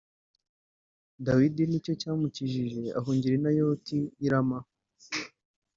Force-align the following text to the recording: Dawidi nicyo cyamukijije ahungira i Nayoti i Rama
Dawidi 1.25 1.63
nicyo 1.65 1.93
cyamukijije 2.01 2.83
ahungira 2.99 3.33
i 3.37 3.41
Nayoti 3.43 3.97
i 4.25 4.27
Rama 4.31 4.59